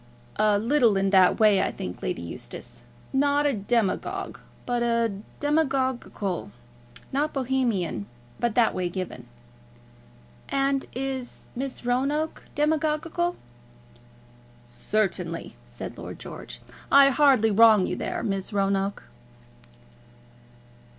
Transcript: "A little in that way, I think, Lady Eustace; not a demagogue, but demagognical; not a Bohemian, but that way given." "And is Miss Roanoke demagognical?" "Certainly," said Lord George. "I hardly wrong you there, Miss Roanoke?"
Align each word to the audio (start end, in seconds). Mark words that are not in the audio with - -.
"A 0.37 0.57
little 0.57 0.97
in 0.97 1.11
that 1.11 1.39
way, 1.39 1.61
I 1.61 1.71
think, 1.71 2.01
Lady 2.01 2.23
Eustace; 2.23 2.81
not 3.13 3.45
a 3.45 3.53
demagogue, 3.53 4.39
but 4.65 4.81
demagognical; 5.39 6.49
not 7.11 7.29
a 7.29 7.33
Bohemian, 7.33 8.07
but 8.39 8.55
that 8.55 8.73
way 8.73 8.89
given." 8.89 9.27
"And 10.49 10.87
is 10.95 11.49
Miss 11.55 11.85
Roanoke 11.85 12.45
demagognical?" 12.55 13.35
"Certainly," 14.65 15.55
said 15.69 15.95
Lord 15.99 16.17
George. 16.17 16.61
"I 16.91 17.09
hardly 17.11 17.51
wrong 17.51 17.85
you 17.85 17.95
there, 17.95 18.23
Miss 18.23 18.51
Roanoke?" 18.51 19.03